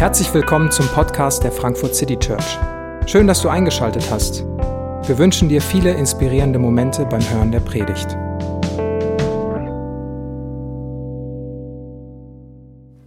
[0.00, 2.56] Herzlich willkommen zum Podcast der Frankfurt City Church.
[3.04, 4.40] Schön, dass du eingeschaltet hast.
[5.06, 8.08] Wir wünschen dir viele inspirierende Momente beim Hören der Predigt.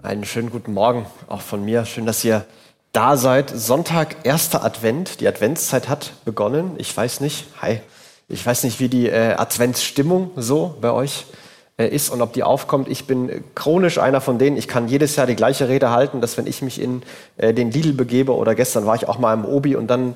[0.03, 1.85] Einen schönen guten Morgen auch von mir.
[1.85, 2.45] Schön, dass ihr
[2.91, 3.49] da seid.
[3.49, 5.19] Sonntag, erster Advent.
[5.19, 6.75] Die Adventszeit hat begonnen.
[6.77, 7.81] Ich weiß nicht, hi,
[8.27, 11.42] ich weiß nicht, wie die äh, Adventsstimmung so bei euch äh,
[11.77, 12.87] ist und ob die aufkommt.
[12.87, 16.37] Ich bin chronisch einer von denen, ich kann jedes Jahr die gleiche Rede halten, dass
[16.37, 17.01] wenn ich mich in
[17.37, 20.15] äh, den Lidl begebe oder gestern war ich auch mal im Obi und dann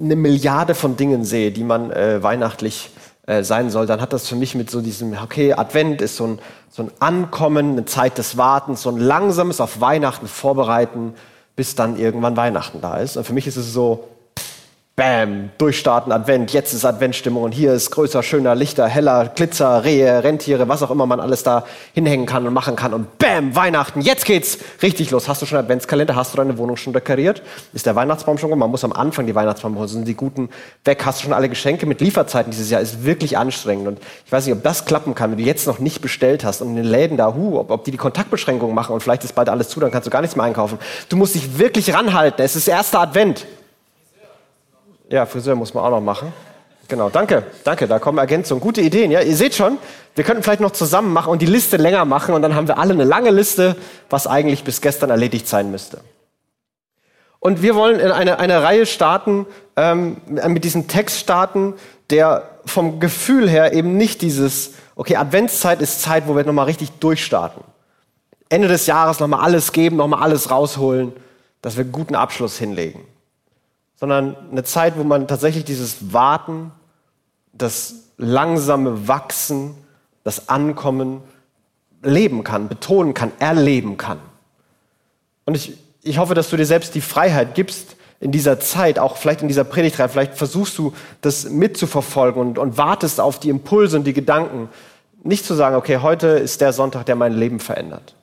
[0.00, 2.90] eine Milliarde von Dingen sehe, die man äh, weihnachtlich
[3.26, 6.26] äh, sein soll, dann hat das für mich mit so diesem, okay, Advent ist so
[6.26, 11.14] ein, so ein Ankommen, eine Zeit des Wartens, so ein langsames auf Weihnachten vorbereiten,
[11.54, 13.16] bis dann irgendwann Weihnachten da ist.
[13.16, 14.08] Und für mich ist es so,
[15.00, 20.22] Bam, durchstarten, Advent, jetzt ist Adventstimmung und hier ist größer, schöner, lichter, heller, Glitzer, Rehe,
[20.22, 21.64] Rentiere, was auch immer man alles da
[21.94, 25.26] hinhängen kann und machen kann und Bam, Weihnachten, jetzt geht's richtig los.
[25.26, 26.16] Hast du schon Adventskalender?
[26.16, 27.40] Hast du deine Wohnung schon dekoriert?
[27.72, 28.50] Ist der Weihnachtsbaum schon?
[28.58, 30.50] Man muss am Anfang die Weihnachtsbaum holen, sind die guten
[30.84, 31.02] weg.
[31.06, 32.82] Hast du schon alle Geschenke mit Lieferzeiten dieses Jahr?
[32.82, 35.78] Ist wirklich anstrengend und ich weiß nicht, ob das klappen kann, wenn du jetzt noch
[35.78, 38.92] nicht bestellt hast und in den Läden da, hu, ob, ob die die Kontaktbeschränkungen machen
[38.92, 40.78] und vielleicht ist bald alles zu, dann kannst du gar nichts mehr einkaufen.
[41.08, 42.44] Du musst dich wirklich ranhalten.
[42.44, 43.46] Es ist erster Advent.
[45.10, 46.32] Ja, Friseur muss man auch noch machen.
[46.86, 48.60] Genau, danke, danke, da kommen Ergänzungen.
[48.60, 49.20] Gute Ideen, ja.
[49.20, 49.78] Ihr seht schon,
[50.14, 52.78] wir könnten vielleicht noch zusammen machen und die Liste länger machen und dann haben wir
[52.78, 53.76] alle eine lange Liste,
[54.08, 56.00] was eigentlich bis gestern erledigt sein müsste.
[57.40, 61.74] Und wir wollen in eine, eine Reihe starten, ähm, mit diesem Text starten,
[62.10, 66.90] der vom Gefühl her eben nicht dieses, okay, Adventszeit ist Zeit, wo wir nochmal richtig
[67.00, 67.64] durchstarten.
[68.48, 71.12] Ende des Jahres nochmal alles geben, nochmal alles rausholen,
[71.62, 73.04] dass wir einen guten Abschluss hinlegen
[74.00, 76.72] sondern eine Zeit, wo man tatsächlich dieses Warten,
[77.52, 79.74] das langsame Wachsen,
[80.24, 81.20] das Ankommen
[82.02, 84.18] leben kann, betonen kann, erleben kann.
[85.44, 89.16] Und ich, ich hoffe, dass du dir selbst die Freiheit gibst, in dieser Zeit, auch
[89.16, 93.96] vielleicht in dieser Predigtreihe, vielleicht versuchst du das mitzuverfolgen und, und wartest auf die Impulse
[93.96, 94.68] und die Gedanken.
[95.22, 98.14] Nicht zu sagen, okay, heute ist der Sonntag, der mein Leben verändert,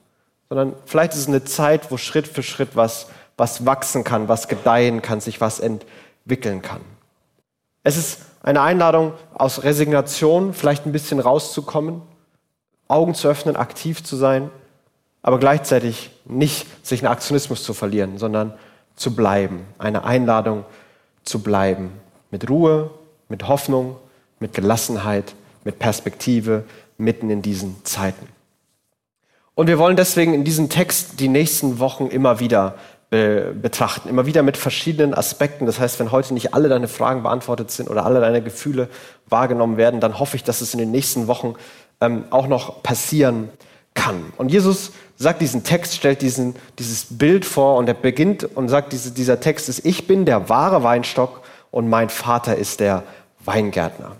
[0.49, 4.47] sondern vielleicht ist es eine Zeit, wo Schritt für Schritt was was wachsen kann, was
[4.47, 6.81] gedeihen kann, sich was entwickeln kann.
[7.83, 12.01] Es ist eine Einladung aus Resignation, vielleicht ein bisschen rauszukommen,
[12.87, 14.49] Augen zu öffnen, aktiv zu sein,
[15.21, 18.53] aber gleichzeitig nicht sich in Aktionismus zu verlieren, sondern
[18.95, 19.65] zu bleiben.
[19.77, 20.65] Eine Einladung
[21.23, 21.91] zu bleiben.
[22.31, 22.91] Mit Ruhe,
[23.29, 23.97] mit Hoffnung,
[24.39, 26.63] mit Gelassenheit, mit Perspektive
[26.97, 28.27] mitten in diesen Zeiten.
[29.55, 32.75] Und wir wollen deswegen in diesem Text die nächsten Wochen immer wieder
[33.09, 35.66] betrachten, immer wieder mit verschiedenen Aspekten.
[35.66, 38.90] Das heißt, wenn heute nicht alle deine Fragen beantwortet sind oder alle deine Gefühle
[39.28, 41.56] wahrgenommen werden, dann hoffe ich, dass es in den nächsten Wochen
[42.01, 43.50] ähm, auch noch passieren
[43.94, 44.34] kann.
[44.38, 48.91] Und Jesus sagt diesen Text, stellt diesen, dieses Bild vor und er beginnt und sagt,
[48.94, 51.41] diese, dieser Text ist, ich bin der wahre Weinstock
[51.72, 53.03] und mein Vater ist der
[53.44, 54.18] Weingärtner.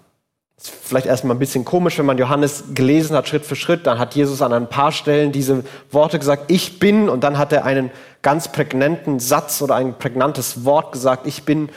[0.60, 3.86] Ist vielleicht erstmal ein bisschen komisch, wenn man Johannes gelesen hat, Schritt für Schritt.
[3.86, 7.54] Dann hat Jesus an ein paar Stellen diese Worte gesagt, ich bin, und dann hat
[7.54, 7.92] er einen
[8.24, 11.70] ganz prägnanten Satz oder ein prägnantes Wort gesagt, ich bin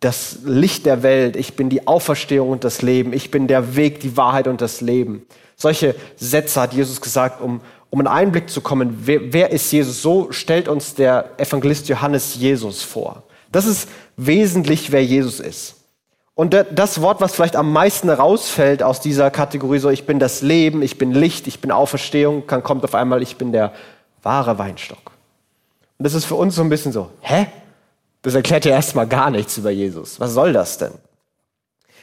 [0.00, 4.00] das Licht der Welt, ich bin die Auferstehung und das Leben, ich bin der Weg,
[4.00, 5.26] die Wahrheit und das Leben.
[5.56, 7.60] Solche Sätze hat Jesus gesagt, um,
[7.90, 10.02] um einen Einblick zu kommen, wer, wer ist Jesus?
[10.02, 13.22] So stellt uns der Evangelist Johannes Jesus vor.
[13.52, 15.76] Das ist wesentlich, wer Jesus ist.
[16.36, 20.42] Und das Wort, was vielleicht am meisten rausfällt aus dieser Kategorie, so ich bin das
[20.42, 23.72] Leben, ich bin Licht, ich bin Auferstehung, dann kommt auf einmal, ich bin der
[24.22, 25.12] wahre Weinstock.
[25.98, 27.46] Und das ist für uns so ein bisschen so, hä?
[28.22, 30.18] Das erklärt ja erstmal gar nichts über Jesus.
[30.18, 30.92] Was soll das denn?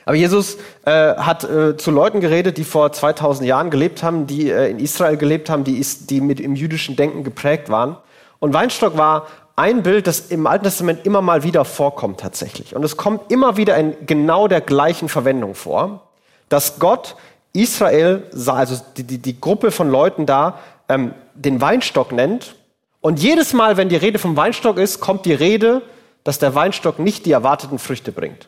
[0.05, 4.49] Aber Jesus äh, hat äh, zu Leuten geredet, die vor 2000 Jahren gelebt haben, die
[4.49, 7.97] äh, in Israel gelebt haben, die, die mit im jüdischen Denken geprägt waren.
[8.39, 9.27] Und Weinstock war
[9.61, 12.75] ein Bild, das im Alten Testament immer mal wieder vorkommt tatsächlich.
[12.75, 16.07] Und es kommt immer wieder in genau der gleichen Verwendung vor,
[16.49, 17.15] dass Gott
[17.53, 20.57] Israel, also die, die, die Gruppe von Leuten da,
[20.89, 22.55] ähm, den Weinstock nennt.
[23.01, 25.83] Und jedes Mal, wenn die Rede vom Weinstock ist, kommt die Rede,
[26.23, 28.47] dass der Weinstock nicht die erwarteten Früchte bringt.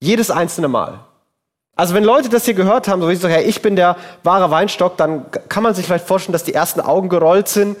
[0.00, 1.00] Jedes einzelne Mal.
[1.74, 3.96] Also wenn Leute das hier gehört haben, so wie ich sage, hey, ich bin der
[4.22, 7.76] wahre Weinstock, dann kann man sich vielleicht vorstellen, dass die ersten Augen gerollt sind.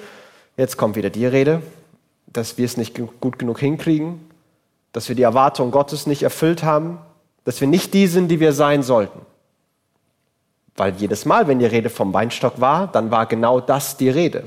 [0.56, 1.62] Jetzt kommt wieder die Rede
[2.34, 4.20] dass wir es nicht gut genug hinkriegen,
[4.92, 6.98] dass wir die Erwartungen Gottes nicht erfüllt haben,
[7.44, 9.20] dass wir nicht die sind, die wir sein sollten.
[10.76, 14.44] Weil jedes Mal, wenn die Rede vom Weinstock war, dann war genau das die Rede.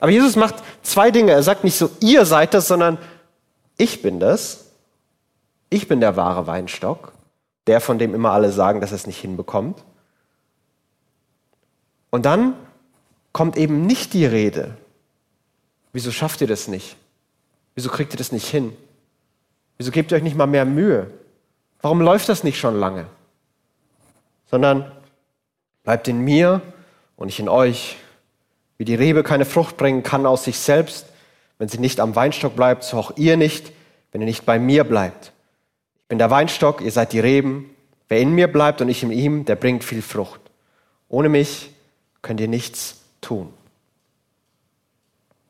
[0.00, 1.32] Aber Jesus macht zwei Dinge.
[1.32, 2.98] Er sagt nicht so, ihr seid das, sondern
[3.76, 4.70] ich bin das.
[5.70, 7.12] Ich bin der wahre Weinstock,
[7.66, 9.84] der, von dem immer alle sagen, dass er es nicht hinbekommt.
[12.10, 12.54] Und dann
[13.32, 14.76] kommt eben nicht die Rede
[15.92, 16.96] Wieso schafft ihr das nicht?
[17.74, 18.76] Wieso kriegt ihr das nicht hin?
[19.76, 21.10] Wieso gebt ihr euch nicht mal mehr Mühe?
[21.80, 23.06] Warum läuft das nicht schon lange?
[24.50, 24.90] Sondern
[25.84, 26.60] bleibt in mir
[27.16, 27.96] und ich in euch.
[28.76, 31.06] Wie die Rebe keine Frucht bringen kann aus sich selbst,
[31.58, 33.72] wenn sie nicht am Weinstock bleibt, so auch ihr nicht,
[34.12, 35.32] wenn ihr nicht bei mir bleibt.
[36.02, 37.70] Ich bin der Weinstock, ihr seid die Reben.
[38.08, 40.40] Wer in mir bleibt und ich in ihm, der bringt viel Frucht.
[41.08, 41.70] Ohne mich
[42.22, 43.52] könnt ihr nichts tun.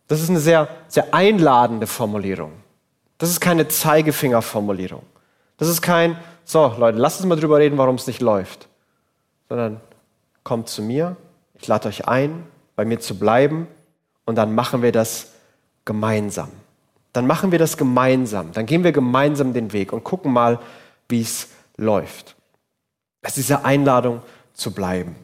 [0.08, 2.52] Das ist eine sehr, sehr einladende Formulierung.
[3.18, 5.02] Das ist keine Zeigefingerformulierung.
[5.58, 8.68] Das ist kein, so Leute, lasst uns mal drüber reden, warum es nicht läuft.
[9.48, 9.80] Sondern
[10.44, 11.16] kommt zu mir,
[11.54, 12.44] ich lade euch ein,
[12.74, 13.66] bei mir zu bleiben
[14.24, 15.32] und dann machen wir das
[15.84, 16.50] gemeinsam.
[17.12, 18.52] Dann machen wir das gemeinsam.
[18.52, 20.60] Dann gehen wir gemeinsam den Weg und gucken mal,
[21.08, 22.36] wie es läuft.
[23.20, 24.22] Es ist diese Einladung
[24.52, 25.16] zu bleiben.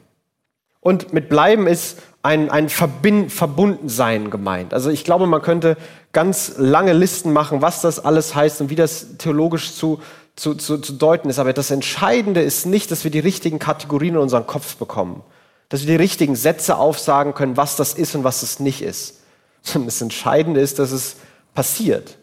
[0.80, 4.72] Und mit bleiben ist ein, ein Verbind, Verbundensein gemeint.
[4.72, 5.76] Also ich glaube, man könnte
[6.12, 10.00] ganz lange Listen machen, was das alles heißt und wie das theologisch zu,
[10.34, 11.38] zu, zu, zu deuten ist.
[11.38, 15.22] Aber das Entscheidende ist nicht, dass wir die richtigen Kategorien in unseren Kopf bekommen,
[15.68, 19.20] dass wir die richtigen Sätze aufsagen können, was das ist und was es nicht ist.
[19.62, 21.16] Sondern das Entscheidende ist, dass es
[21.52, 22.16] passiert,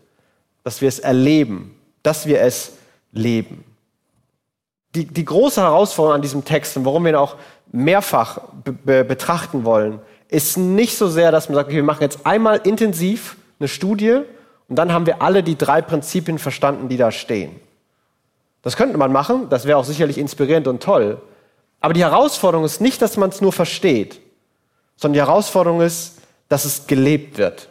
[0.64, 2.72] dass wir es erleben, dass wir es
[3.12, 3.64] leben.
[4.96, 7.38] Die, die große Herausforderung an diesem Text und warum wir ihn auch
[7.72, 12.26] mehrfach be betrachten wollen, ist nicht so sehr, dass man sagt, okay, wir machen jetzt
[12.26, 14.22] einmal intensiv eine Studie
[14.68, 17.52] und dann haben wir alle die drei Prinzipien verstanden, die da stehen.
[18.62, 21.22] Das könnte man machen, das wäre auch sicherlich inspirierend und toll.
[21.80, 24.22] Aber die Herausforderung ist nicht, dass man es nur versteht,
[24.98, 27.70] sondern die Herausforderung ist, dass es gelebt wird.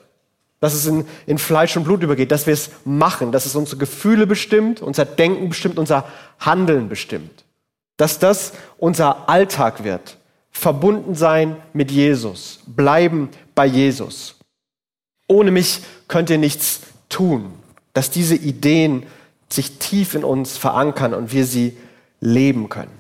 [0.61, 3.79] Dass es in, in Fleisch und Blut übergeht, dass wir es machen, dass es unsere
[3.79, 6.07] Gefühle bestimmt, unser Denken bestimmt, unser
[6.39, 7.45] Handeln bestimmt.
[7.97, 10.19] Dass das unser Alltag wird.
[10.51, 12.61] Verbunden sein mit Jesus.
[12.67, 14.37] Bleiben bei Jesus.
[15.27, 17.53] Ohne mich könnt ihr nichts tun.
[17.95, 19.07] Dass diese Ideen
[19.49, 21.77] sich tief in uns verankern und wir sie
[22.21, 22.93] leben können.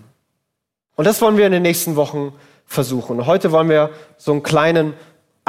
[0.96, 2.32] Und das wollen wir in den nächsten Wochen
[2.66, 3.26] versuchen.
[3.26, 4.94] Heute wollen wir so einen kleinen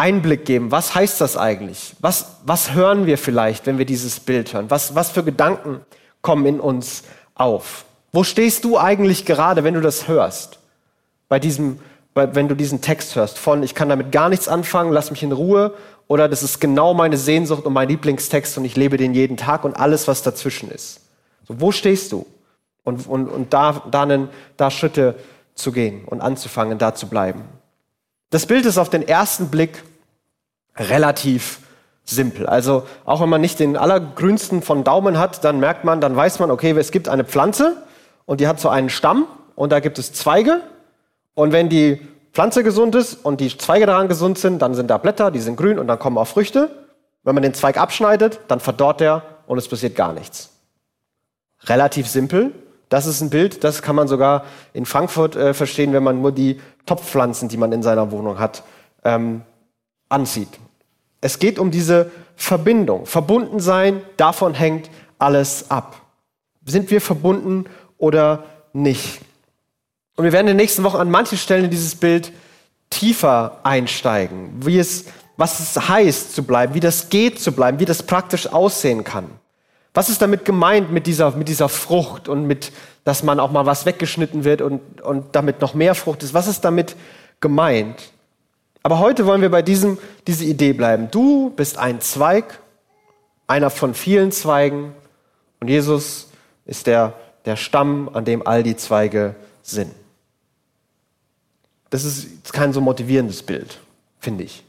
[0.02, 0.72] Einblick geben.
[0.72, 1.96] Was heißt das eigentlich?
[2.00, 4.70] Was, was hören wir vielleicht, wenn wir dieses Bild hören?
[4.70, 5.82] Was, was für Gedanken
[6.24, 7.04] kommen in uns
[7.36, 7.86] auf?
[8.12, 10.58] Wo stehst du eigentlich gerade, wenn du das hörst?
[11.30, 11.80] Bei diesem,
[12.16, 15.22] bei, wenn du diesen Text hörst von, ich kann damit gar nichts anfangen, lass mich
[15.22, 15.76] in Ruhe,
[16.08, 19.64] oder das ist genau meine Sehnsucht und mein Lieblingstext und ich lebe den jeden Tag
[19.64, 21.02] und alles, was dazwischen ist.
[21.48, 22.26] So, wo stehst du?
[22.84, 25.16] Und, und, und da, da, einen, da Schritte
[25.54, 27.44] zu gehen und anzufangen, da zu bleiben.
[28.32, 29.84] Das Bild ist auf den ersten Blick
[30.78, 31.60] relativ
[32.04, 32.48] simpel.
[32.48, 36.40] Also auch wenn man nicht den allergrünsten von Daumen hat, dann merkt man, dann weiß
[36.40, 37.78] man, okay, es gibt eine Pflanze
[38.26, 39.26] und die hat so einen Stamm
[39.56, 40.62] und da gibt es Zweige
[41.34, 42.02] und wenn die
[42.34, 45.58] Pflanze gesund ist und die Zweige daran gesund sind, dann sind da Blätter, die sind
[45.58, 46.70] grün und dann kommen auch Früchte.
[47.24, 50.50] Wenn man den Zweig abschneidet, dann verdorrt er und es passiert gar nichts.
[51.66, 52.52] Relativ simpel.
[52.90, 56.34] Das ist ein Bild, das kann man sogar in Frankfurt äh, verstehen, wenn man nur
[56.34, 58.64] die Topfpflanzen, die man in seiner Wohnung hat,
[59.06, 59.44] ähm,
[60.12, 60.60] ansieht.
[61.22, 63.06] Es geht um diese Verbindung.
[63.06, 66.02] Verbunden sein, davon hängt alles ab.
[66.66, 67.66] Sind wir verbunden
[67.98, 69.22] oder nicht?
[70.16, 72.32] Und wir werden in den nächsten Wochen an manchen Stellen in dieses Bild
[72.90, 75.06] tiefer einsteigen, wie es,
[75.38, 79.26] was es heißt zu bleiben, wie das geht zu bleiben, wie das praktisch aussehen kann.
[79.94, 82.72] Was ist damit gemeint mit dieser, mit dieser Frucht und mit,
[83.04, 86.34] dass man auch mal was weggeschnitten wird und, und damit noch mehr Frucht ist?
[86.34, 86.96] Was ist damit
[87.40, 88.12] gemeint?
[88.84, 89.98] Aber heute wollen wir bei diesem,
[90.28, 91.10] diese Idee bleiben.
[91.12, 92.60] Du bist ein Zweig,
[93.48, 94.94] einer von vielen Zweigen
[95.60, 96.30] und Jesus
[96.66, 97.14] ist der,
[97.46, 99.92] der Stamm, an dem all die Zweige sind.
[101.90, 103.80] Das ist kein so motivierendes Bild,
[104.20, 104.64] finde ich.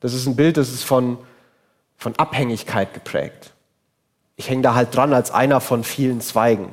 [0.00, 1.18] Das ist ein Bild, das ist von,
[1.96, 3.52] von Abhängigkeit geprägt.
[4.36, 6.70] Ich hänge da halt dran als einer von vielen Zweigen.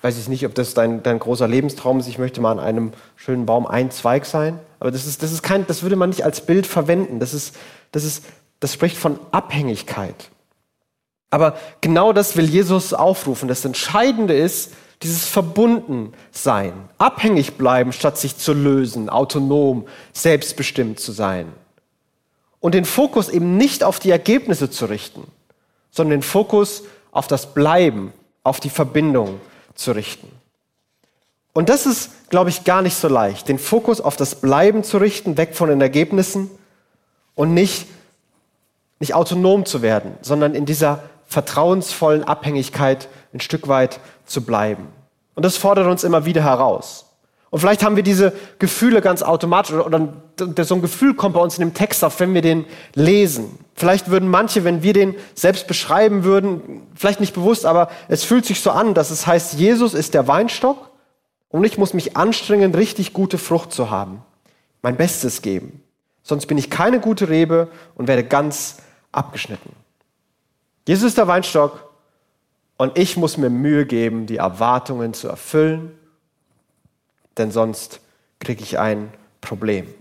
[0.00, 2.08] Ich weiß nicht, ob das dein, dein großer Lebenstraum ist.
[2.08, 4.58] Ich möchte mal an einem schönen Baum ein Zweig sein.
[4.78, 7.20] Aber das, ist, das, ist kein, das würde man nicht als Bild verwenden.
[7.20, 7.54] Das, ist,
[7.92, 8.24] das, ist,
[8.60, 10.30] das spricht von Abhängigkeit.
[11.28, 13.46] Aber genau das will Jesus aufrufen.
[13.46, 21.52] Das Entscheidende ist, dieses Verbundensein, abhängig bleiben, statt sich zu lösen, autonom, selbstbestimmt zu sein.
[22.58, 25.30] Und den Fokus eben nicht auf die Ergebnisse zu richten,
[25.90, 28.14] sondern den Fokus auf das Bleiben,
[28.44, 29.40] auf die Verbindung
[29.80, 30.28] zu richten.
[31.52, 34.98] Und das ist, glaube ich, gar nicht so leicht, den Fokus auf das Bleiben zu
[34.98, 36.50] richten, weg von den Ergebnissen
[37.34, 37.86] und nicht,
[39.00, 44.88] nicht autonom zu werden, sondern in dieser vertrauensvollen Abhängigkeit ein Stück weit zu bleiben.
[45.34, 47.06] Und das fordert uns immer wieder heraus.
[47.50, 51.40] Und vielleicht haben wir diese Gefühle ganz automatisch oder, oder so ein Gefühl kommt bei
[51.40, 53.58] uns in dem Text auf, wenn wir den lesen.
[53.80, 58.44] Vielleicht würden manche, wenn wir den selbst beschreiben würden, vielleicht nicht bewusst, aber es fühlt
[58.44, 60.90] sich so an, dass es heißt, Jesus ist der Weinstock
[61.48, 64.22] und ich muss mich anstrengen, richtig gute Frucht zu haben.
[64.82, 65.82] Mein Bestes geben.
[66.22, 68.76] Sonst bin ich keine gute Rebe und werde ganz
[69.10, 69.72] abgeschnitten.
[70.86, 71.90] Jesus ist der Weinstock
[72.76, 75.96] und ich muss mir Mühe geben, die Erwartungen zu erfüllen
[77.40, 78.00] denn sonst
[78.38, 79.92] kriege ich ein Problem.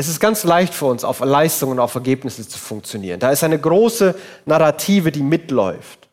[0.00, 3.18] Es ist ganz leicht für uns, auf Leistungen, auf Ergebnisse zu funktionieren.
[3.18, 4.14] Da ist eine große
[4.46, 6.06] Narrative, die mitläuft.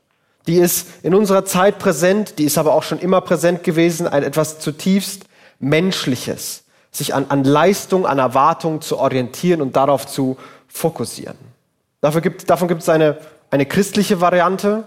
[0.48, 4.24] Die ist in unserer Zeit präsent, die ist aber auch schon immer präsent gewesen, ein
[4.24, 5.25] etwas zutiefst
[5.60, 10.36] Menschliches, sich an, an Leistung, an Erwartungen zu orientieren und darauf zu
[10.68, 11.38] fokussieren.
[12.01, 13.20] Dafür gibt, davon gibt es eine,
[13.51, 14.84] eine christliche Variante.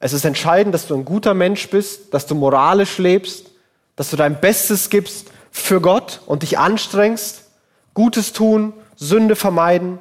[0.00, 3.50] Es ist entscheidend, dass du ein guter Mensch bist, dass du moralisch lebst,
[3.96, 7.44] dass du dein Bestes gibst für Gott und dich anstrengst,
[7.98, 9.98] Gutes tun, Sünde vermeiden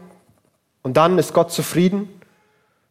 [0.83, 2.07] und dann ist Gott zufrieden.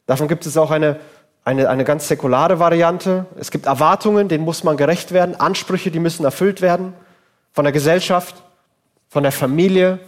[0.06, 0.98] Davon gibt es auch eine,
[1.44, 3.26] eine, eine ganz säkulare Variante.
[3.38, 6.92] Es gibt Erwartungen, denen muss man gerecht werden, Ansprüche, die müssen erfüllt werden
[7.52, 8.42] von der Gesellschaft,
[9.08, 10.00] von der Familie,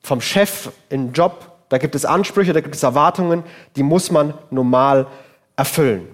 [0.00, 1.52] vom Chef im Job.
[1.68, 3.44] Da gibt es Ansprüche, da gibt es Erwartungen,
[3.76, 5.06] die muss man normal
[5.54, 6.08] erfüllen.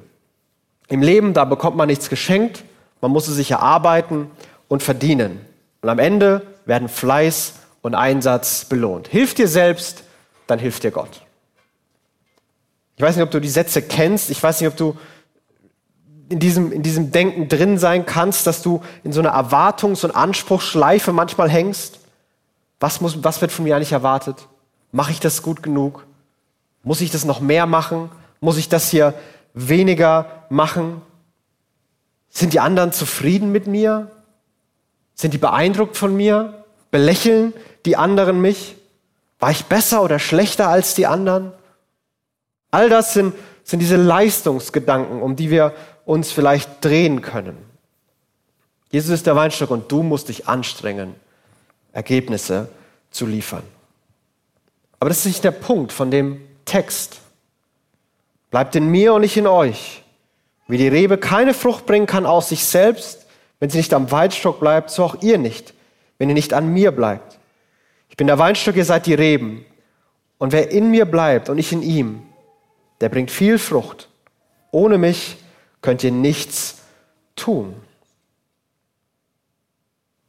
[0.88, 2.64] Im Leben, da bekommt man nichts geschenkt,
[3.00, 4.30] man muss es sich erarbeiten
[4.68, 5.40] und verdienen.
[5.80, 9.08] Und am Ende werden Fleiß und Einsatz belohnt.
[9.08, 10.04] Hilf dir selbst,
[10.46, 11.22] dann hilft dir Gott.
[12.96, 14.30] Ich weiß nicht, ob du die Sätze kennst.
[14.30, 14.96] Ich weiß nicht, ob du
[16.28, 20.10] in diesem, in diesem Denken drin sein kannst, dass du in so einer Erwartungs- und
[20.10, 21.98] Anspruchsschleife manchmal hängst.
[22.78, 24.48] Was, muss, was wird von mir eigentlich erwartet?
[24.92, 26.06] Mache ich das gut genug?
[26.82, 28.10] Muss ich das noch mehr machen?
[28.40, 29.14] Muss ich das hier
[29.54, 31.02] weniger machen?
[32.28, 34.10] Sind die anderen zufrieden mit mir?
[35.14, 36.64] Sind die beeindruckt von mir?
[36.90, 37.52] Belächeln
[37.86, 38.76] die anderen mich?
[39.38, 41.52] War ich besser oder schlechter als die anderen?
[42.70, 43.34] All das sind,
[43.64, 47.56] sind diese Leistungsgedanken, um die wir uns vielleicht drehen können.
[48.90, 51.14] Jesus ist der Weinstock und du musst dich anstrengen,
[51.92, 52.68] Ergebnisse
[53.10, 53.62] zu liefern.
[54.98, 57.20] Aber das ist nicht der Punkt von dem Text.
[58.50, 60.02] Bleibt in mir und nicht in euch.
[60.68, 63.26] Wie die Rebe keine Frucht bringen kann aus sich selbst,
[63.58, 65.74] wenn sie nicht am Weinstock bleibt, so auch ihr nicht,
[66.18, 67.39] wenn ihr nicht an mir bleibt.
[68.10, 69.64] Ich bin der Weinstock, ihr seid die Reben.
[70.36, 72.22] Und wer in mir bleibt und ich in ihm,
[73.00, 74.08] der bringt viel Frucht.
[74.70, 75.38] Ohne mich
[75.80, 76.82] könnt ihr nichts
[77.36, 77.74] tun.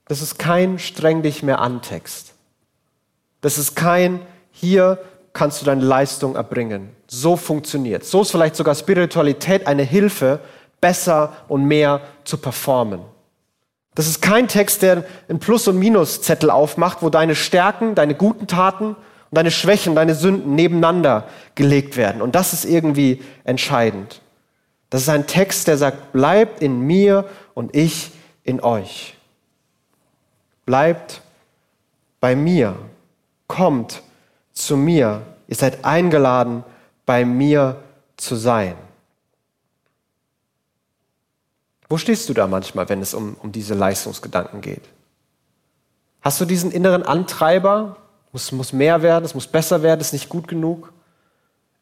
[0.06, 2.34] Das ist kein streng dich mehr an Text.
[3.42, 4.22] Das ist kein
[4.52, 5.00] hier
[5.34, 6.90] kannst du deine Leistung erbringen.
[7.08, 8.04] So funktioniert.
[8.04, 10.40] So ist vielleicht sogar Spiritualität eine Hilfe,
[10.82, 13.02] besser und mehr zu performen.
[13.96, 18.48] Das ist kein Text, der einen Plus- und Minuszettel aufmacht, wo deine Stärken, deine guten
[18.48, 18.98] Taten und
[19.38, 22.22] deine Schwächen, deine Sünden nebeneinander gelegt werden.
[22.22, 24.22] Und das ist irgendwie entscheidend.
[24.90, 28.12] Das ist ein Text, der sagt, bleibt in mir und ich
[28.44, 29.18] in euch.
[30.66, 31.22] Bleibt
[32.20, 32.76] bei mir.
[33.48, 34.04] Kommt
[34.54, 35.22] zu mir.
[35.48, 36.64] Ihr seid eingeladen,
[37.06, 37.78] bei mir
[38.16, 38.76] zu sein.
[41.92, 44.84] Wo stehst du da manchmal, wenn es um, um diese Leistungsgedanken geht?
[46.22, 47.98] Hast du diesen inneren Antreiber?
[48.32, 50.94] Es muss mehr werden, es muss besser werden, es ist nicht gut genug?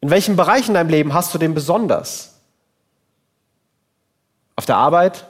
[0.02, 2.40] In welchen Bereichen in deinem Leben hast du den besonders?
[4.56, 5.28] Auf der Arbeit?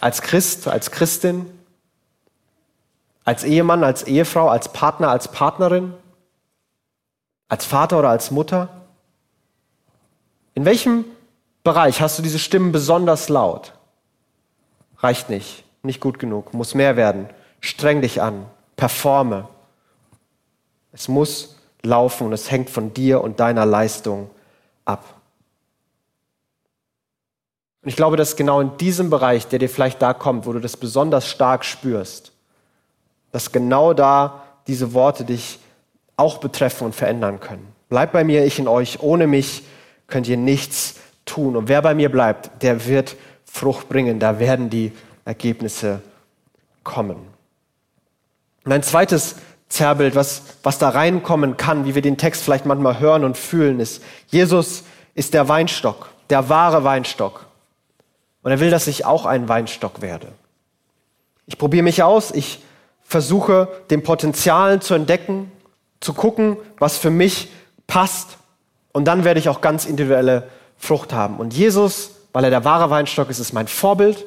[0.00, 1.46] Als Christ, als Christin?
[3.24, 5.94] Als Ehemann, als Ehefrau, als Partner, als Partnerin?
[7.48, 8.68] Als Vater oder als Mutter?
[10.54, 11.04] In welchem
[11.62, 13.74] Bereich hast du diese Stimmen besonders laut?
[14.98, 17.28] Reicht nicht, nicht gut genug, muss mehr werden.
[17.60, 19.48] Streng dich an, performe.
[20.92, 24.30] Es muss laufen und es hängt von dir und deiner Leistung
[24.84, 25.04] ab.
[27.82, 30.60] Und ich glaube, dass genau in diesem Bereich, der dir vielleicht da kommt, wo du
[30.60, 32.32] das besonders stark spürst,
[33.32, 35.58] dass genau da diese Worte dich
[36.16, 37.72] auch betreffen und verändern können.
[37.88, 39.00] Bleibt bei mir, ich in euch.
[39.00, 39.64] Ohne mich
[40.06, 40.96] könnt ihr nichts
[41.30, 41.56] tun.
[41.56, 44.18] Und wer bei mir bleibt, der wird Frucht bringen.
[44.18, 44.92] Da werden die
[45.24, 46.00] Ergebnisse
[46.82, 47.16] kommen.
[48.64, 49.36] Und ein zweites
[49.68, 53.78] Zerrbild, was, was da reinkommen kann, wie wir den Text vielleicht manchmal hören und fühlen,
[53.78, 54.82] ist, Jesus
[55.14, 57.46] ist der Weinstock, der wahre Weinstock.
[58.42, 60.28] Und er will, dass ich auch ein Weinstock werde.
[61.46, 62.62] Ich probiere mich aus, ich
[63.04, 65.50] versuche, den Potenzial zu entdecken,
[66.00, 67.48] zu gucken, was für mich
[67.86, 68.38] passt.
[68.92, 70.48] Und dann werde ich auch ganz individuelle
[70.80, 71.36] Frucht haben.
[71.36, 74.24] Und Jesus weil er der wahre Weinstock ist, ist mein Vorbild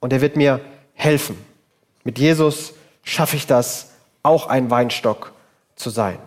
[0.00, 0.60] und er wird mir
[0.94, 1.38] helfen.
[2.04, 3.90] Mit Jesus schaffe ich das,
[4.22, 5.32] auch ein Weinstock
[5.76, 6.18] zu sein.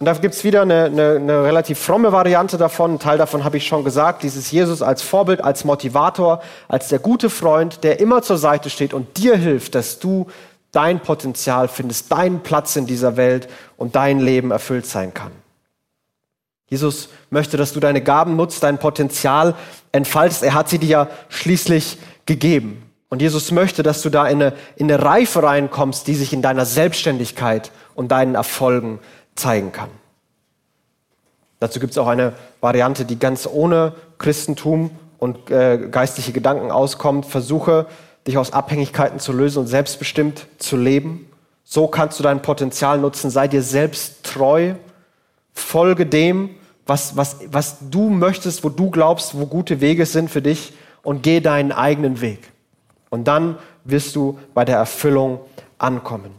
[0.00, 2.94] Und da gibt es wieder eine, eine, eine, relativ fromme Variante davon.
[2.94, 4.22] Ein Teil davon habe ich schon gesagt.
[4.22, 8.94] Dieses Jesus als Vorbild, als Motivator, als der gute Freund, der immer zur Seite steht
[8.94, 10.28] und dir hilft, dass du
[10.70, 15.32] dein Potenzial findest, deinen Platz in dieser Welt und dein Leben erfüllt sein kann.
[16.68, 19.54] Jesus möchte, dass du deine Gaben nutzt, dein Potenzial
[19.92, 20.42] entfaltest.
[20.42, 22.82] Er hat sie dir ja schließlich gegeben.
[23.08, 26.42] Und Jesus möchte, dass du da in eine, in eine Reife reinkommst, die sich in
[26.42, 28.98] deiner Selbstständigkeit und deinen Erfolgen
[29.34, 29.88] zeigen kann.
[31.58, 37.26] Dazu gibt es auch eine Variante, die ganz ohne Christentum und äh, geistliche Gedanken auskommt.
[37.26, 37.86] Versuche,
[38.26, 41.28] dich aus Abhängigkeiten zu lösen und selbstbestimmt zu leben.
[41.64, 43.30] So kannst du dein Potenzial nutzen.
[43.30, 44.74] Sei dir selbst treu.
[45.54, 46.50] Folge dem,
[46.86, 51.22] was, was, was du möchtest, wo du glaubst, wo gute Wege sind für dich und
[51.22, 52.50] geh deinen eigenen Weg.
[53.10, 55.40] Und dann wirst du bei der Erfüllung
[55.78, 56.30] ankommen.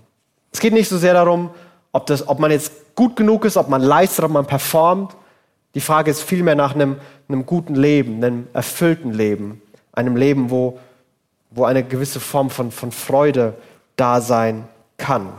[0.51, 1.51] Es geht nicht so sehr darum,
[1.91, 5.15] ob, das, ob man jetzt gut genug ist, ob man leistet, ob man performt.
[5.75, 6.97] Die Frage ist vielmehr nach einem,
[7.27, 9.61] einem guten Leben, einem erfüllten Leben,
[9.93, 10.79] einem Leben, wo,
[11.51, 13.53] wo eine gewisse Form von, von Freude
[13.95, 15.29] da sein kann.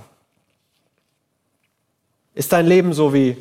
[2.34, 3.36] Ist dein Leben so, wie,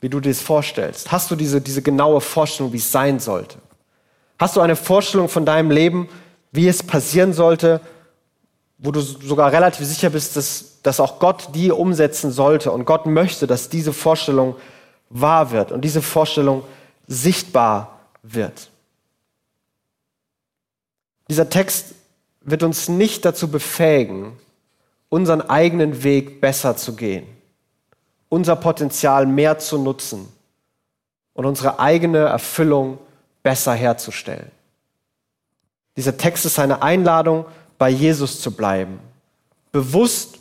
[0.00, 1.12] wie du dir es vorstellst?
[1.12, 3.58] Hast du diese, diese genaue Vorstellung, wie es sein sollte?
[4.38, 6.08] Hast du eine Vorstellung von deinem Leben,
[6.52, 7.80] wie es passieren sollte,
[8.78, 13.04] wo du sogar relativ sicher bist, dass, dass auch Gott die umsetzen sollte und Gott
[13.04, 14.56] möchte, dass diese Vorstellung
[15.10, 16.64] wahr wird und diese Vorstellung
[17.06, 18.70] sichtbar wird.
[21.28, 21.94] Dieser Text
[22.40, 24.38] wird uns nicht dazu befähigen,
[25.10, 27.26] unseren eigenen Weg besser zu gehen,
[28.30, 30.26] unser Potenzial mehr zu nutzen
[31.34, 32.98] und unsere eigene Erfüllung
[33.42, 34.50] besser herzustellen.
[35.96, 37.44] Dieser Text ist eine Einladung,
[37.76, 39.00] bei Jesus zu bleiben,
[39.72, 40.38] bewusst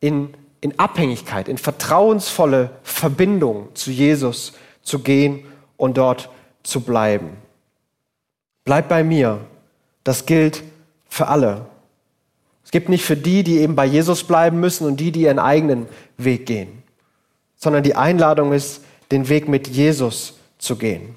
[0.00, 5.44] in, in Abhängigkeit, in vertrauensvolle Verbindung zu Jesus zu gehen
[5.76, 6.30] und dort
[6.62, 7.36] zu bleiben.
[8.64, 9.40] Bleib bei mir.
[10.02, 10.62] Das gilt
[11.08, 11.66] für alle.
[12.74, 15.86] Gibt nicht für die, die eben bei Jesus bleiben müssen und die, die ihren eigenen
[16.16, 16.82] Weg gehen,
[17.54, 18.82] sondern die Einladung ist,
[19.12, 21.14] den Weg mit Jesus zu gehen.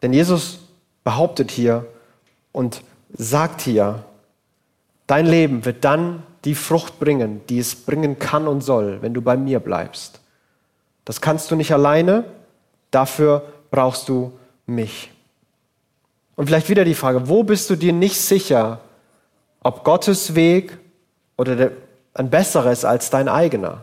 [0.00, 0.60] Denn Jesus
[1.04, 1.84] behauptet hier,
[2.52, 2.80] und
[3.12, 4.02] sagt hier,
[5.06, 9.20] dein Leben wird dann die Frucht bringen, die es bringen kann und soll, wenn du
[9.20, 10.20] bei mir bleibst.
[11.04, 12.24] Das kannst du nicht alleine,
[12.90, 14.32] dafür brauchst du
[14.64, 15.10] mich.
[16.34, 18.80] Und vielleicht wieder die Frage, wo bist du dir nicht sicher,
[19.68, 20.78] ob Gottes Weg
[21.36, 21.72] oder der,
[22.14, 23.82] ein besserer ist als dein eigener?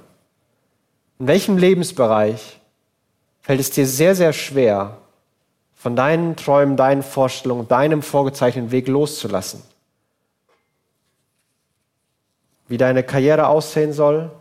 [1.20, 2.60] In welchem Lebensbereich
[3.42, 4.98] fällt es dir sehr, sehr schwer,
[5.76, 9.62] von deinen Träumen, deinen Vorstellungen, deinem vorgezeichneten Weg loszulassen.
[12.68, 14.32] Wie deine Karriere aussehen soll,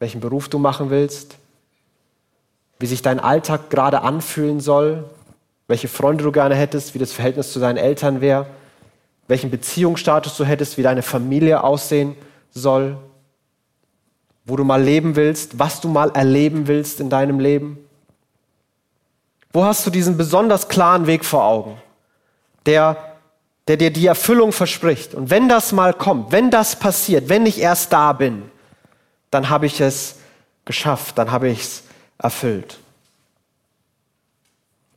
[0.00, 1.36] welchen Beruf du machen willst,
[2.80, 5.04] wie sich dein Alltag gerade anfühlen soll,
[5.68, 8.48] welche Freunde du gerne hättest, wie das Verhältnis zu deinen Eltern wäre,
[9.28, 12.16] welchen Beziehungsstatus du hättest, wie deine Familie aussehen
[12.50, 12.98] soll,
[14.44, 17.78] wo du mal leben willst, was du mal erleben willst in deinem Leben.
[19.52, 21.80] Wo hast du diesen besonders klaren Weg vor Augen,
[22.66, 22.96] der,
[23.68, 25.14] der dir die Erfüllung verspricht?
[25.14, 28.42] Und wenn das mal kommt, wenn das passiert, wenn ich erst da bin,
[29.30, 30.16] dann habe ich es
[30.64, 31.82] geschafft, dann habe ich es
[32.18, 32.78] erfüllt.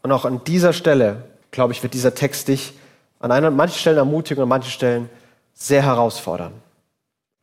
[0.02, 2.74] Und auch an dieser Stelle, glaube ich, wird dieser Text dich
[3.32, 5.10] an manchen Stellen ermutigen und an manchen Stellen
[5.54, 6.54] sehr herausfordern.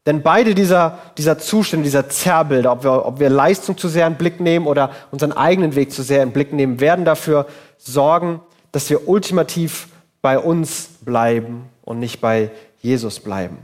[0.07, 4.15] Denn beide dieser, dieser Zustände, dieser Zerrbilder, ob wir, ob wir Leistung zu sehr in
[4.15, 7.47] den Blick nehmen oder unseren eigenen Weg zu sehr in den Blick nehmen, werden dafür
[7.79, 8.41] sorgen,
[8.73, 9.89] dass wir ultimativ
[10.21, 13.59] bei uns bleiben und nicht bei Jesus bleiben.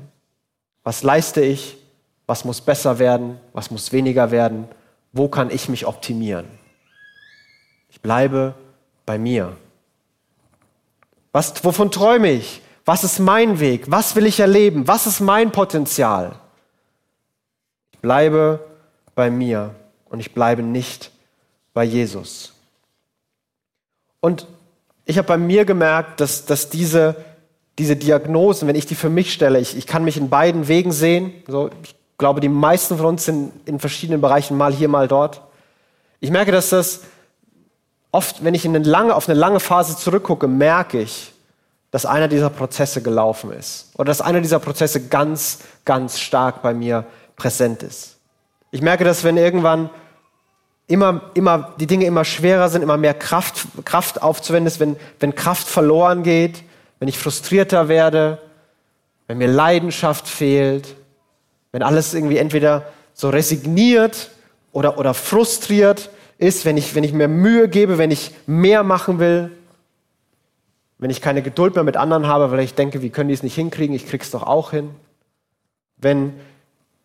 [0.84, 1.76] Was leiste ich?
[2.26, 3.38] Was muss besser werden?
[3.52, 4.68] Was muss weniger werden?
[5.12, 6.46] Wo kann ich mich optimieren?
[7.88, 8.54] Ich bleibe
[9.06, 9.56] bei mir.
[11.38, 12.62] Was, wovon träume ich?
[12.84, 13.84] Was ist mein Weg?
[13.92, 14.88] Was will ich erleben?
[14.88, 16.34] Was ist mein Potenzial?
[17.92, 18.58] Ich bleibe
[19.14, 19.72] bei mir
[20.06, 21.12] und ich bleibe nicht
[21.74, 22.54] bei Jesus.
[24.18, 24.48] Und
[25.04, 27.14] ich habe bei mir gemerkt, dass, dass diese,
[27.78, 30.90] diese Diagnosen, wenn ich die für mich stelle, ich, ich kann mich in beiden Wegen
[30.90, 31.32] sehen.
[31.46, 35.40] So, ich glaube, die meisten von uns sind in verschiedenen Bereichen mal hier, mal dort.
[36.18, 37.02] Ich merke, dass das
[38.12, 41.32] oft, wenn ich in eine lange, auf eine lange Phase zurückgucke, merke ich,
[41.90, 46.74] dass einer dieser Prozesse gelaufen ist oder dass einer dieser Prozesse ganz, ganz stark bei
[46.74, 47.04] mir
[47.36, 48.16] präsent ist.
[48.70, 49.88] Ich merke, dass wenn irgendwann
[50.86, 55.34] immer, immer, die Dinge immer schwerer sind, immer mehr Kraft, Kraft aufzuwenden ist, wenn, wenn
[55.34, 56.62] Kraft verloren geht,
[56.98, 58.38] wenn ich frustrierter werde,
[59.26, 60.96] wenn mir Leidenschaft fehlt,
[61.72, 64.30] wenn alles irgendwie entweder so resigniert
[64.72, 69.18] oder, oder frustriert ist, wenn ich, wenn ich mir Mühe gebe, wenn ich mehr machen
[69.18, 69.50] will,
[70.98, 73.42] wenn ich keine Geduld mehr mit anderen habe, weil ich denke, wie können die es
[73.42, 74.90] nicht hinkriegen, ich krieg's doch auch hin.
[75.96, 76.34] Wenn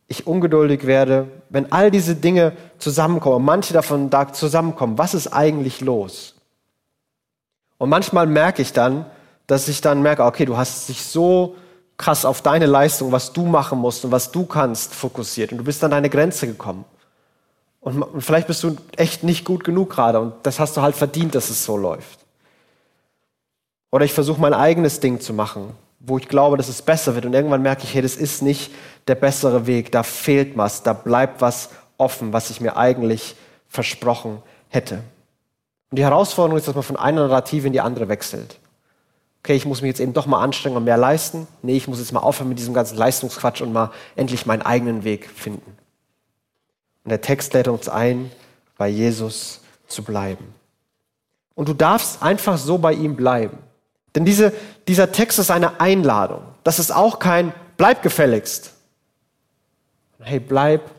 [0.08, 5.82] ich ungeduldig werde, wenn all diese Dinge zusammenkommen, manche davon da zusammenkommen, was ist eigentlich
[5.82, 6.36] los?
[7.78, 9.06] Und manchmal merke ich dann,
[9.48, 11.56] dass ich dann merke, okay, du hast dich so
[11.98, 15.64] krass auf deine Leistung, was du machen musst und was du kannst, fokussiert und du
[15.64, 16.86] bist an deine Grenze gekommen.
[17.84, 21.36] Und vielleicht bist du echt nicht gut genug gerade und das hast du halt verdient,
[21.36, 22.20] dass es so läuft.
[23.92, 27.26] Oder ich versuche mein eigenes Ding zu machen wo ich glaube, dass es besser wird.
[27.26, 28.72] Und irgendwann merke ich, hey, das ist nicht
[29.08, 29.92] der bessere Weg.
[29.92, 33.36] Da fehlt was, da bleibt was offen, was ich mir eigentlich
[33.70, 34.96] versprochen hätte.
[35.90, 38.60] Und die Herausforderung ist, dass man von einer Narrative in die andere wechselt.
[39.40, 41.48] Okay, ich muss mich jetzt eben doch mal anstrengen und mehr leisten.
[41.62, 45.06] Nee, ich muss jetzt mal aufhören mit diesem ganzen Leistungsquatsch und mal endlich meinen eigenen
[45.06, 45.78] Weg finden.
[47.04, 48.32] Und der Text lädt uns ein,
[48.78, 50.54] bei Jesus zu bleiben.
[51.56, 53.58] Und du darfst einfach so bei ihm bleiben.
[54.16, 54.54] Denn diese,
[54.88, 56.42] dieser Text ist eine Einladung.
[56.64, 58.74] Das ist auch kein bleib gefälligst.
[60.22, 60.90] Hey, bleib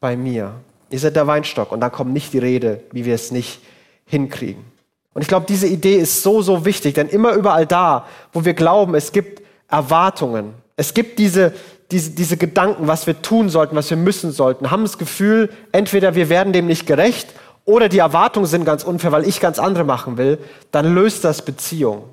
[0.00, 0.54] bei mir.
[0.90, 3.60] Ihr seid der Weinstock und da kommt nicht die Rede, wie wir es nicht
[4.04, 4.64] hinkriegen.
[5.14, 8.54] Und ich glaube, diese Idee ist so, so wichtig, denn immer überall da, wo wir
[8.54, 11.54] glauben, es gibt Erwartungen, es gibt diese,
[11.90, 16.14] diese, diese Gedanken, was wir tun sollten, was wir müssen sollten, haben das Gefühl, entweder
[16.14, 17.28] wir werden dem nicht gerecht
[17.64, 20.38] oder die Erwartungen sind ganz unfair, weil ich ganz andere machen will,
[20.70, 22.04] dann löst das Beziehung.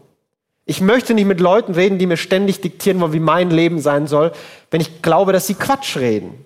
[0.66, 4.08] Ich möchte nicht mit Leuten reden, die mir ständig diktieren wollen, wie mein Leben sein
[4.08, 4.32] soll,
[4.72, 6.46] wenn ich glaube, dass sie Quatsch reden.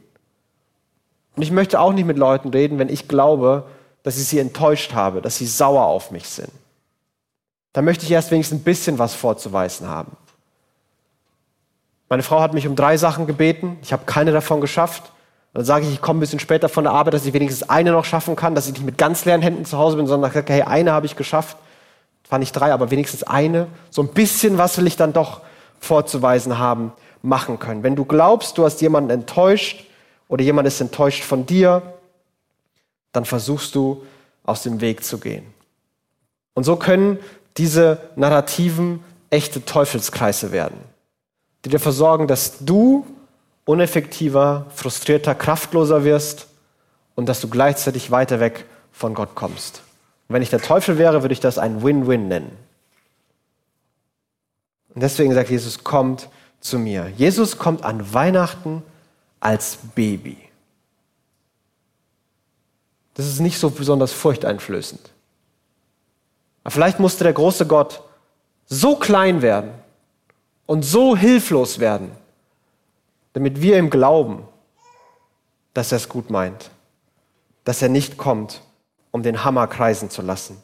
[1.35, 3.65] Und ich möchte auch nicht mit Leuten reden, wenn ich glaube,
[4.03, 6.51] dass ich sie enttäuscht habe, dass sie sauer auf mich sind.
[7.73, 10.17] Da möchte ich erst wenigstens ein bisschen was vorzuweisen haben.
[12.09, 13.77] Meine Frau hat mich um drei Sachen gebeten.
[13.81, 15.11] Ich habe keine davon geschafft.
[15.53, 17.91] Dann sage ich, ich komme ein bisschen später von der Arbeit, dass ich wenigstens eine
[17.91, 20.53] noch schaffen kann, dass ich nicht mit ganz leeren Händen zu Hause bin, sondern sage,
[20.53, 21.57] hey, eine habe ich geschafft.
[22.27, 23.67] Zwar nicht drei, aber wenigstens eine.
[23.89, 25.41] So ein bisschen was will ich dann doch
[25.79, 26.91] vorzuweisen haben,
[27.21, 27.83] machen können.
[27.83, 29.85] Wenn du glaubst, du hast jemanden enttäuscht
[30.27, 31.81] oder jemand ist enttäuscht von dir,
[33.11, 34.03] dann versuchst du
[34.43, 35.45] aus dem Weg zu gehen.
[36.53, 37.19] Und so können
[37.57, 40.77] diese Narrativen echte Teufelskreise werden,
[41.67, 43.05] die dafür sorgen, dass du
[43.65, 46.47] uneffektiver, frustrierter, kraftloser wirst
[47.15, 49.81] und dass du gleichzeitig weiter weg von Gott kommst.
[50.27, 52.57] Und wenn ich der Teufel wäre, würde ich das ein Win-Win nennen.
[54.95, 56.29] Und deswegen sagt Jesus, kommt
[56.61, 57.11] zu mir.
[57.17, 58.81] Jesus kommt an Weihnachten
[59.41, 60.37] als Baby.
[63.13, 65.11] Das ist nicht so besonders furchteinflößend.
[66.63, 68.01] Aber vielleicht musste der große Gott
[68.67, 69.71] so klein werden
[70.67, 72.11] und so hilflos werden,
[73.33, 74.47] damit wir ihm glauben,
[75.73, 76.69] dass er es gut meint,
[77.63, 78.61] dass er nicht kommt,
[79.11, 80.61] um den Hammer kreisen zu lassen,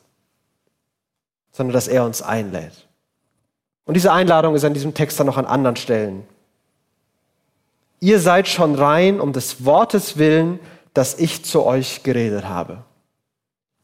[1.52, 2.88] sondern dass er uns einlädt.
[3.86, 6.26] Und diese Einladung ist an diesem Text dann noch an anderen Stellen.
[8.00, 10.60] Ihr seid schon rein um des Wortes willen,
[10.94, 12.84] das ich zu euch geredet habe.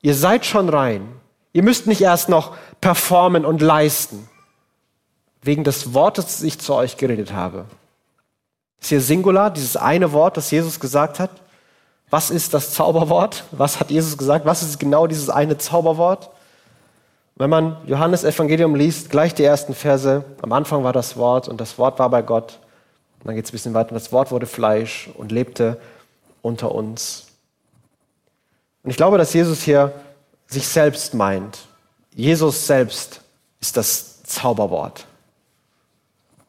[0.02, 1.08] Ihr seid schon rein.
[1.52, 4.30] Ihr müsst nicht erst noch performen und leisten.
[5.42, 7.66] Wegen des Wortes, das ich zu euch geredet habe.
[8.82, 11.32] ist hier Singular, dieses eine Wort, das Jesus gesagt hat.
[12.10, 13.44] Was ist das Zauberwort?
[13.52, 14.46] Was hat Jesus gesagt?
[14.46, 16.30] Was ist genau dieses eine Zauberwort?
[17.36, 21.62] Wenn man Johannes Evangelium liest, gleich die ersten Verse, am Anfang war das Wort und
[21.62, 22.60] das Wort war bei Gott.
[23.20, 23.94] Und dann geht es ein bisschen weiter.
[23.94, 25.80] Das Wort wurde Fleisch und lebte
[26.42, 27.28] unter uns.
[28.84, 29.94] Und ich glaube, dass Jesus hier
[30.48, 31.60] sich selbst meint.
[32.14, 33.22] Jesus selbst
[33.62, 35.06] ist das Zauberwort.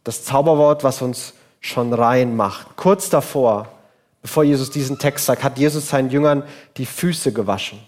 [0.04, 2.76] Das Zauberwort, was uns schon rein macht.
[2.76, 3.68] Kurz davor
[4.22, 6.42] bevor Jesus diesen Text sagt, hat Jesus seinen Jüngern
[6.76, 7.80] die Füße gewaschen.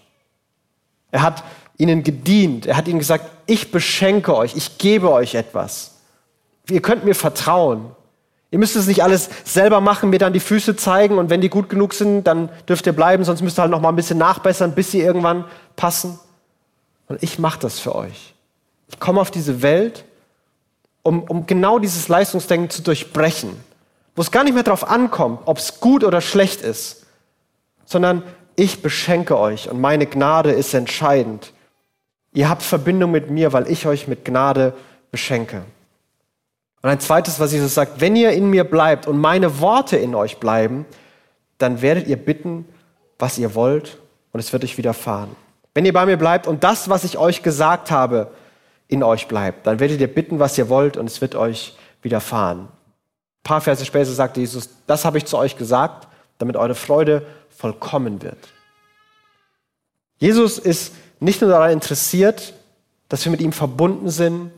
[1.11, 1.43] Er hat
[1.77, 2.65] ihnen gedient.
[2.65, 5.91] Er hat ihnen gesagt, ich beschenke euch, ich gebe euch etwas.
[6.69, 7.91] Ihr könnt mir vertrauen.
[8.51, 11.49] Ihr müsst es nicht alles selber machen, mir dann die Füße zeigen und wenn die
[11.49, 14.19] gut genug sind, dann dürft ihr bleiben, sonst müsst ihr halt noch mal ein bisschen
[14.19, 15.45] nachbessern, bis sie irgendwann
[15.75, 16.19] passen.
[17.07, 18.35] Und ich mache das für euch.
[18.87, 20.05] Ich komme auf diese Welt,
[21.03, 23.55] um, um genau dieses Leistungsdenken zu durchbrechen
[24.15, 27.05] wo es gar nicht mehr darauf ankommt, ob es gut oder schlecht ist,
[27.85, 28.23] sondern
[28.55, 31.53] ich beschenke euch und meine Gnade ist entscheidend.
[32.33, 34.73] Ihr habt Verbindung mit mir, weil ich euch mit Gnade
[35.11, 35.63] beschenke.
[36.81, 40.15] Und ein zweites, was Jesus sagt, wenn ihr in mir bleibt und meine Worte in
[40.15, 40.85] euch bleiben,
[41.57, 42.65] dann werdet ihr bitten,
[43.17, 43.99] was ihr wollt
[44.31, 45.35] und es wird euch widerfahren.
[45.73, 48.31] Wenn ihr bei mir bleibt und das, was ich euch gesagt habe,
[48.87, 52.59] in euch bleibt, dann werdet ihr bitten, was ihr wollt und es wird euch widerfahren.
[52.59, 57.25] Ein paar Verse später sagt Jesus, das habe ich zu euch gesagt, damit eure Freude
[57.49, 58.37] vollkommen wird.
[60.17, 62.53] Jesus ist nicht nur daran interessiert,
[63.09, 64.51] dass wir mit ihm verbunden sind,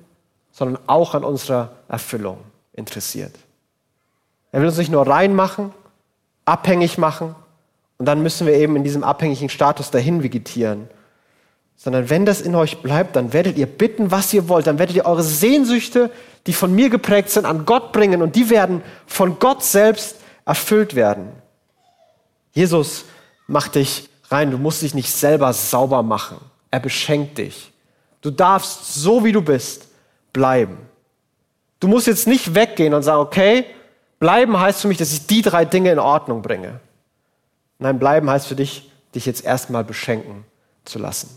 [0.51, 2.37] sondern auch an unserer Erfüllung
[2.73, 3.33] interessiert.
[4.51, 5.73] Er will uns nicht nur reinmachen,
[6.45, 7.35] abhängig machen
[7.97, 10.87] und dann müssen wir eben in diesem abhängigen Status dahin vegetieren.
[11.75, 14.67] Sondern wenn das in euch bleibt, dann werdet ihr bitten, was ihr wollt.
[14.67, 16.09] Dann werdet ihr eure Sehnsüchte,
[16.47, 20.95] die von mir geprägt sind, an Gott bringen und die werden von Gott selbst erfüllt
[20.95, 21.29] werden.
[22.53, 23.05] Jesus
[23.47, 24.51] macht dich rein.
[24.51, 26.37] Du musst dich nicht selber sauber machen.
[26.71, 27.71] Er beschenkt dich.
[28.21, 29.87] Du darfst, so wie du bist,
[30.33, 30.77] bleiben.
[31.79, 33.65] Du musst jetzt nicht weggehen und sagen, okay,
[34.19, 36.79] bleiben heißt für mich, dass ich die drei Dinge in Ordnung bringe.
[37.79, 40.45] Nein, bleiben heißt für dich, dich jetzt erstmal beschenken
[40.85, 41.29] zu lassen.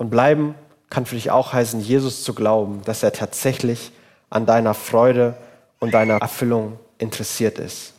[0.00, 0.54] Und bleiben
[0.88, 3.92] kann für dich auch heißen, Jesus zu glauben, dass er tatsächlich
[4.30, 5.36] an deiner Freude
[5.78, 7.92] und deiner Erfüllung interessiert ist.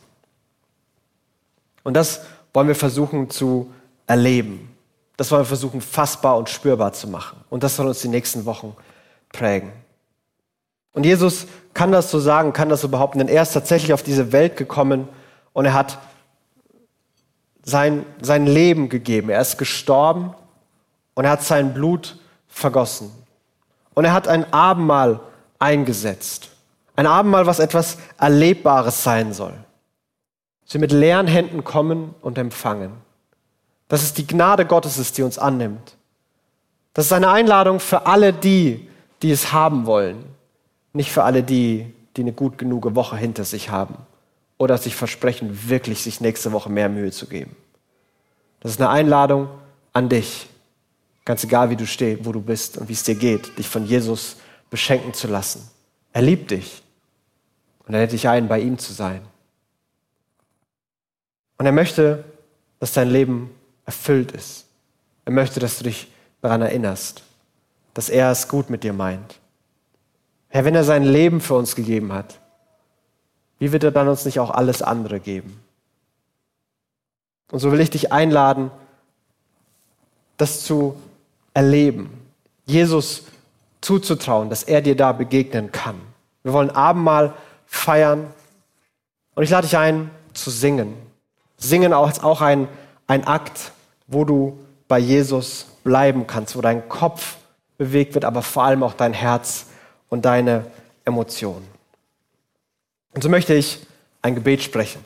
[1.84, 3.72] Und das wollen wir versuchen zu
[4.08, 4.68] erleben.
[5.16, 7.38] Das wollen wir versuchen fassbar und spürbar zu machen.
[7.50, 8.74] Und das soll uns die nächsten Wochen
[9.32, 9.70] prägen.
[10.94, 14.02] Und Jesus kann das so sagen, kann das so behaupten, denn er ist tatsächlich auf
[14.02, 15.08] diese Welt gekommen
[15.52, 16.00] und er hat
[17.62, 19.30] sein, sein Leben gegeben.
[19.30, 20.34] Er ist gestorben
[21.14, 23.10] und er hat sein Blut vergossen.
[23.94, 25.20] Und er hat ein Abendmahl
[25.58, 26.50] eingesetzt.
[26.96, 29.54] Ein Abendmahl, was etwas Erlebbares sein soll.
[30.68, 32.92] Wir mit leeren Händen kommen und empfangen.
[33.88, 35.96] Dass es die Gnade Gottes ist, die uns annimmt.
[36.94, 38.88] Das ist eine Einladung für alle die,
[39.20, 40.24] die es haben wollen.
[40.94, 43.96] Nicht für alle die, die eine gut genug Woche hinter sich haben
[44.58, 47.56] oder sich versprechen, wirklich sich nächste Woche mehr Mühe zu geben.
[48.60, 49.48] Das ist eine Einladung
[49.92, 50.48] an dich,
[51.24, 53.86] ganz egal wie du stehst, wo du bist und wie es dir geht, dich von
[53.86, 54.36] Jesus
[54.70, 55.68] beschenken zu lassen.
[56.12, 56.82] Er liebt dich
[57.86, 59.22] und er lädt dich ein, bei ihm zu sein.
[61.58, 62.24] Und er möchte,
[62.80, 63.50] dass dein Leben
[63.86, 64.66] erfüllt ist.
[65.24, 67.22] Er möchte, dass du dich daran erinnerst,
[67.94, 69.38] dass er es gut mit dir meint.
[70.48, 72.40] Herr, wenn er sein Leben für uns gegeben hat,
[73.58, 75.62] wie wird er dann uns nicht auch alles andere geben?
[77.52, 78.70] Und so will ich dich einladen,
[80.36, 80.96] das zu
[81.54, 82.10] erleben,
[82.66, 83.24] Jesus
[83.80, 86.00] zuzutrauen, dass er dir da begegnen kann.
[86.42, 87.34] Wir wollen Abendmahl
[87.66, 88.26] feiern
[89.34, 90.94] und ich lade dich ein, zu singen.
[91.56, 92.68] Singen ist auch ein,
[93.06, 93.72] ein Akt,
[94.06, 97.36] wo du bei Jesus bleiben kannst, wo dein Kopf
[97.78, 99.66] bewegt wird, aber vor allem auch dein Herz
[100.08, 100.66] und deine
[101.04, 101.66] Emotionen.
[103.14, 103.86] Und so möchte ich
[104.22, 105.04] ein Gebet sprechen.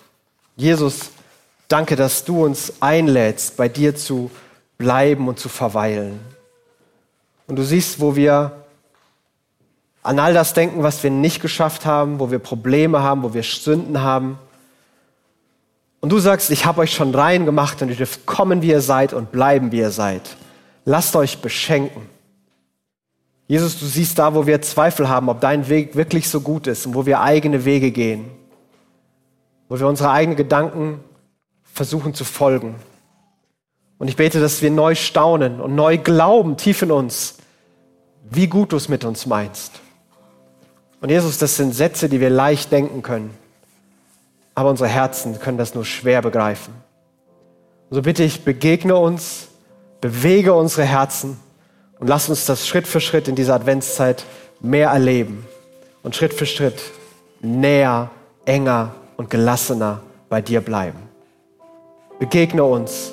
[0.56, 1.10] Jesus,
[1.68, 4.30] danke, dass du uns einlädst, bei dir zu
[4.78, 6.20] bleiben und zu verweilen.
[7.46, 8.52] Und du siehst, wo wir
[10.02, 13.42] an all das denken, was wir nicht geschafft haben, wo wir Probleme haben, wo wir
[13.42, 14.38] Sünden haben.
[16.00, 18.80] Und du sagst, ich habe euch schon rein gemacht und ihr dürft kommen, wie ihr
[18.80, 20.36] seid und bleiben, wie ihr seid.
[20.84, 22.02] Lasst euch beschenken.
[23.48, 26.86] Jesus, du siehst da, wo wir Zweifel haben, ob dein Weg wirklich so gut ist
[26.86, 28.30] und wo wir eigene Wege gehen,
[29.68, 31.00] wo wir unsere eigenen Gedanken
[31.64, 32.76] versuchen zu folgen.
[33.98, 37.36] Und ich bete, dass wir neu staunen und neu glauben, tief in uns,
[38.30, 39.72] wie gut du es mit uns meinst.
[41.00, 43.30] Und Jesus, das sind Sätze, die wir leicht denken können,
[44.54, 46.74] aber unsere Herzen können das nur schwer begreifen.
[47.90, 49.48] So bitte ich, begegne uns,
[50.00, 51.38] bewege unsere Herzen
[51.98, 54.24] und lass uns das Schritt für Schritt in dieser Adventszeit
[54.60, 55.46] mehr erleben
[56.02, 56.80] und Schritt für Schritt
[57.40, 58.10] näher,
[58.44, 60.98] enger und gelassener bei dir bleiben.
[62.18, 63.12] Begegne uns